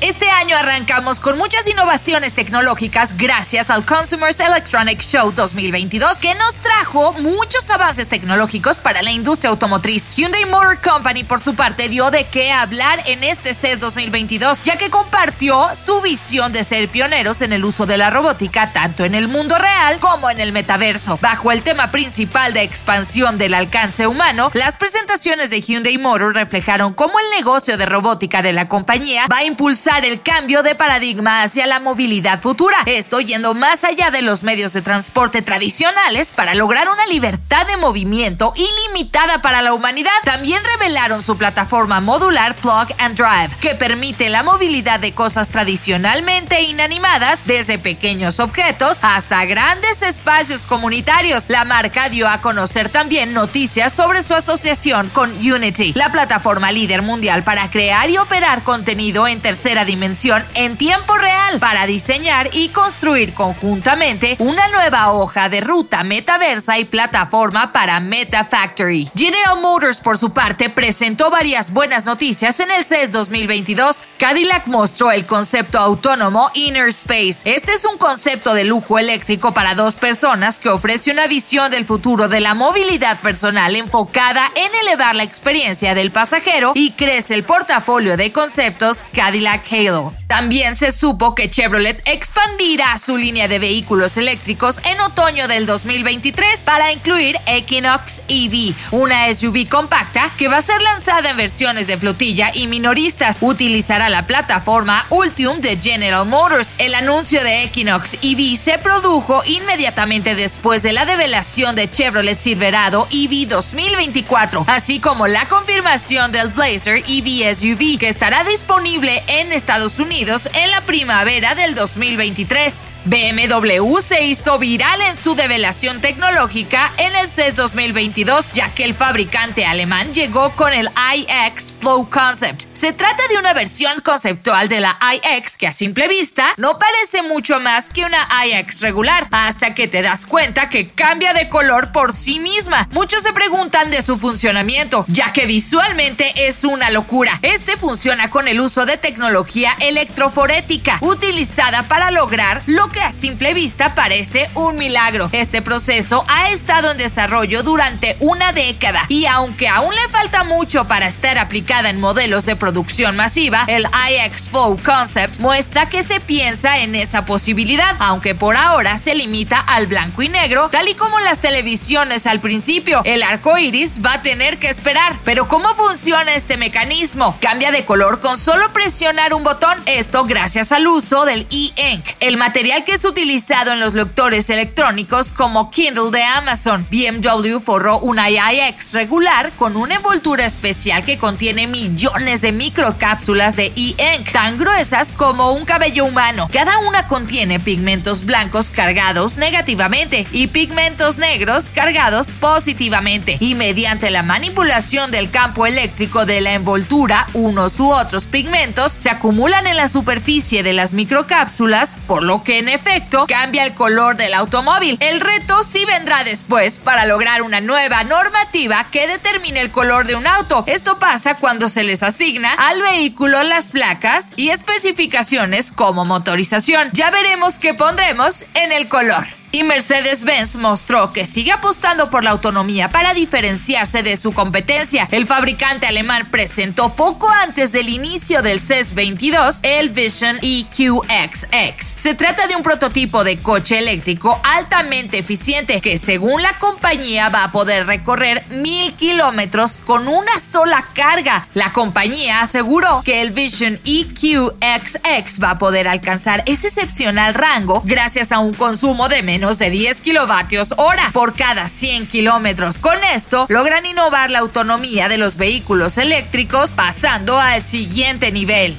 [0.00, 6.54] Este año arrancamos con muchas innovaciones tecnológicas gracias al Consumers Electronic Show 2022 que nos
[6.54, 10.08] trajo muchos avances tecnológicos para la industria automotriz.
[10.14, 14.76] Hyundai Motor Company por su parte dio de qué hablar en este CES 2022 ya
[14.76, 19.16] que compartió su visión de ser pioneros en el uso de la robótica tanto en
[19.16, 21.18] el mundo real como en el metaverso.
[21.20, 26.94] Bajo el tema principal de expansión del alcance humano, las presentaciones de Hyundai Motor reflejaron
[26.94, 31.42] cómo el negocio de robótica de la compañía va a impulsar el cambio de paradigma
[31.42, 32.82] hacia la movilidad futura.
[32.84, 37.78] Esto yendo más allá de los medios de transporte tradicionales para lograr una libertad de
[37.78, 40.10] movimiento ilimitada para la humanidad.
[40.24, 46.62] También revelaron su plataforma modular Plug and Drive, que permite la movilidad de cosas tradicionalmente
[46.62, 51.46] inanimadas, desde pequeños objetos hasta grandes espacios comunitarios.
[51.48, 57.00] La marca dio a conocer también noticias sobre su asociación con Unity, la plataforma líder
[57.00, 62.68] mundial para crear y operar contenido en tercera dimensión en tiempo real para diseñar y
[62.68, 69.10] construir conjuntamente una nueva hoja de ruta metaversa y plataforma para Meta Factory.
[69.14, 74.02] General Motors, por su parte, presentó varias buenas noticias en el CES 2022.
[74.18, 77.38] Cadillac mostró el concepto autónomo Inner Space.
[77.44, 81.84] Este es un concepto de lujo eléctrico para dos personas que ofrece una visión del
[81.84, 87.44] futuro de la movilidad personal enfocada en elevar la experiencia del pasajero y crece el
[87.44, 90.17] portafolio de conceptos Cadillac Halo.
[90.28, 96.60] También se supo que Chevrolet expandirá su línea de vehículos eléctricos en otoño del 2023
[96.66, 101.96] para incluir Equinox EV, una SUV compacta que va a ser lanzada en versiones de
[101.96, 103.38] flotilla y minoristas.
[103.40, 106.68] Utilizará la plataforma Ultium de General Motors.
[106.76, 113.08] El anuncio de Equinox EV se produjo inmediatamente después de la develación de Chevrolet Silverado
[113.10, 119.98] EV 2024, así como la confirmación del Blazer EV SUV que estará disponible en Estados
[119.98, 122.88] Unidos en la primavera del 2023.
[123.04, 128.94] BMW se hizo viral en su develación tecnológica en el CES 2022, ya que el
[128.94, 132.64] fabricante alemán llegó con el iX Flow Concept.
[132.72, 137.22] Se trata de una versión conceptual de la iX que a simple vista no parece
[137.22, 141.92] mucho más que una iX regular, hasta que te das cuenta que cambia de color
[141.92, 142.88] por sí misma.
[142.90, 147.38] Muchos se preguntan de su funcionamiento, ya que visualmente es una locura.
[147.42, 153.54] Este funciona con el uso de tecnología electroforética, utilizada para lograr lo que a simple
[153.54, 155.28] vista parece un milagro.
[155.32, 160.86] Este proceso ha estado en desarrollo durante una década y aunque aún le falta mucho
[160.86, 166.20] para estar aplicada en modelos de producción masiva, el iX Flow Concept muestra que se
[166.20, 170.94] piensa en esa posibilidad, aunque por ahora se limita al blanco y negro, tal y
[170.94, 173.02] como las televisiones al principio.
[173.04, 175.16] El arco iris va a tener que esperar.
[175.24, 177.36] Pero ¿cómo funciona este mecanismo?
[177.40, 179.78] Cambia de color con solo presionar un botón.
[179.86, 185.32] Esto gracias al uso del e-ink, el material que es utilizado en los lectores electrónicos
[185.32, 186.86] como Kindle de Amazon.
[186.90, 193.72] BMW forró una iX regular con una envoltura especial que contiene millones de microcápsulas de
[193.74, 196.48] e-ink, tan gruesas como un cabello humano.
[196.52, 203.38] Cada una contiene pigmentos blancos cargados negativamente y pigmentos negros cargados positivamente.
[203.40, 209.10] Y mediante la manipulación del campo eléctrico de la envoltura, unos u otros pigmentos se
[209.10, 214.16] acumulan en la superficie de las microcápsulas, por lo que en efecto cambia el color
[214.16, 214.98] del automóvil.
[215.00, 220.14] El reto sí vendrá después para lograr una nueva normativa que determine el color de
[220.14, 220.64] un auto.
[220.66, 226.90] Esto pasa cuando se les asigna al vehículo las placas y especificaciones como motorización.
[226.92, 229.37] Ya veremos qué pondremos en el color.
[229.50, 235.08] Y Mercedes-Benz mostró que sigue apostando por la autonomía para diferenciarse de su competencia.
[235.10, 241.86] El fabricante alemán presentó poco antes del inicio del CES 22 el Vision EQXX.
[241.86, 247.44] Se trata de un prototipo de coche eléctrico altamente eficiente que según la compañía va
[247.44, 251.48] a poder recorrer mil kilómetros con una sola carga.
[251.54, 258.30] La compañía aseguró que el Vision EQXX va a poder alcanzar ese excepcional rango gracias
[258.30, 262.78] a un consumo de menos de 10 kilovatios hora por cada 100 kilómetros.
[262.78, 268.76] Con esto logran innovar la autonomía de los vehículos eléctricos pasando al siguiente nivel.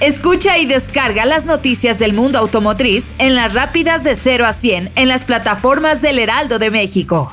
[0.00, 4.90] Escucha y descarga las noticias del mundo automotriz en las rápidas de 0 a 100
[4.96, 7.32] en las plataformas del Heraldo de México.